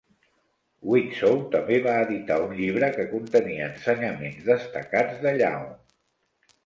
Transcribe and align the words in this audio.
Widtsoe 0.93 1.43
també 1.55 1.77
va 1.87 1.93
editar 2.05 2.37
un 2.45 2.55
llibre 2.61 2.89
que 2.97 3.07
contenia 3.11 3.67
ensenyaments 3.75 4.49
destacats 4.51 5.25
de 5.27 5.35
Young. 5.43 5.69